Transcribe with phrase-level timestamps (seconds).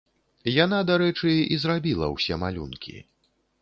[0.63, 3.01] Яна, дарэчы, і зрабіла ўсе малюнкі.